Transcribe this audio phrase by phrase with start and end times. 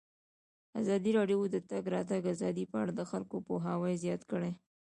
[0.81, 4.51] ازادي راډیو د د تګ راتګ ازادي په اړه د خلکو پوهاوی زیات کړی.